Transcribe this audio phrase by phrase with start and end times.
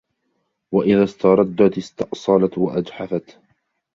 [0.73, 3.39] وَإِذَا اسْتَرَدَّتْ اسْتَأْصَلَتْ وَأَجْحَفَتْ